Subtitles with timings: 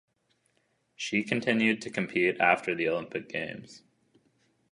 [0.95, 3.83] She continued to compete after the Olympic Games.